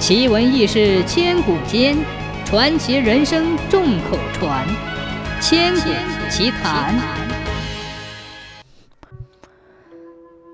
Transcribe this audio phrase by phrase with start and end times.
[0.00, 1.94] 奇闻异事千古间，
[2.46, 4.66] 传奇人生众口传。
[5.42, 5.90] 千古
[6.30, 6.98] 奇谈。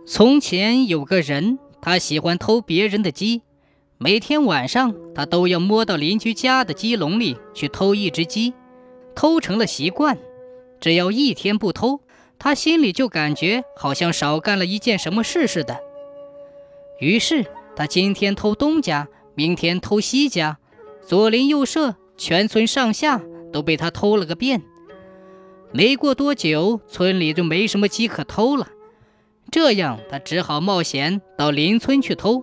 [0.04, 3.42] 从前有个人，他喜欢偷别人的鸡，
[3.98, 8.52] 每天晚上他都要摸到邻居家的鸡笼里去偷一只鸡，
[9.14, 10.18] 偷成了习惯。
[10.80, 12.00] 只要一天不偷，
[12.36, 15.78] 他心里就感觉好像少干了一件什么事似的。
[16.98, 19.06] 于是他今天偷东家。
[19.36, 20.58] 明天偷西家，
[21.06, 24.62] 左邻右舍、全村上下都被他偷了个遍。
[25.72, 28.68] 没过多久，村里就没什么鸡可偷了。
[29.50, 32.42] 这样，他只好冒险到邻村去偷。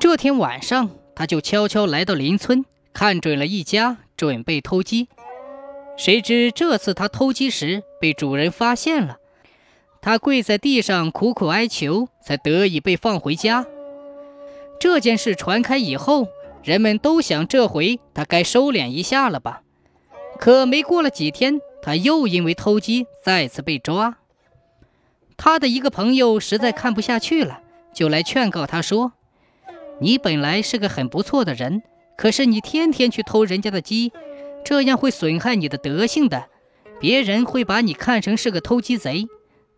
[0.00, 5.08] 这天晚上，他就悄悄来到邻村，看准了一家，准备偷鸡。
[5.96, 9.18] 谁知这次他偷鸡时被主人发现了，
[10.00, 13.64] 他跪在地上苦苦哀求，才得以被放回家。
[14.82, 16.26] 这件事传开以后，
[16.64, 19.62] 人们都想这回他该收敛一下了吧？
[20.40, 24.16] 可没过了几天，他又因为偷鸡再次被抓。
[25.36, 27.60] 他的一个朋友实在看不下去了，
[27.94, 29.12] 就来劝告他说
[30.02, 31.84] ：“你本来是个很不错的人，
[32.16, 34.12] 可是你天天去偷人家的鸡，
[34.64, 36.46] 这样会损害你的德性的，
[36.98, 39.28] 别人会把你看成是个偷鸡贼。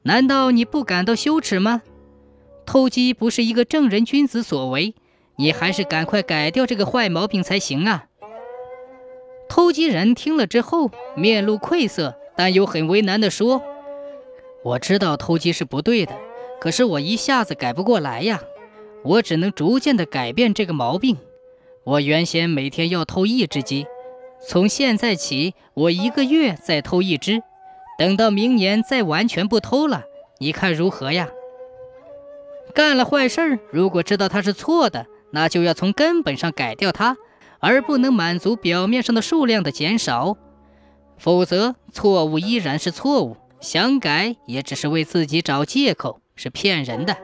[0.04, 1.82] 难道你不感到羞耻吗？”
[2.66, 4.94] 偷鸡不是一个正人君子所为，
[5.36, 8.06] 你还是赶快改掉这个坏毛病才行啊！
[9.48, 13.62] 偷鸡人听了之后，面露愧色，但又很为难地说
[14.64, 16.16] ：“我知道偷鸡是不对的，
[16.60, 18.40] 可是我一下子改不过来呀，
[19.04, 21.18] 我只能逐渐地改变这个毛病。
[21.84, 23.86] 我原先每天要偷一只鸡，
[24.48, 27.42] 从现在起，我一个月再偷一只，
[27.98, 30.04] 等到明年再完全不偷了，
[30.38, 31.28] 你看如何呀？”
[32.72, 37.16] 干了坏事，如果知道它是错的，那就要从根本上改掉它，
[37.58, 40.36] 而不能满足表面上的数量的减少。
[41.18, 47.16] 否则，错误依然是错误，想改也只是为自己找借口，是骗人的。